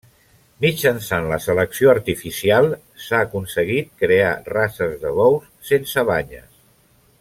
Mitjançant 0.63 1.27
la 1.31 1.37
selecció 1.47 1.91
artificial 1.91 2.71
s'ha 3.05 3.21
aconseguit 3.27 3.95
crear 4.05 4.35
races 4.59 4.99
de 5.07 5.17
bous 5.23 5.49
sense 5.73 6.11
banyes. 6.15 6.51